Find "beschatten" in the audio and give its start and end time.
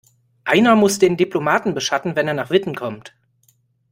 1.75-2.15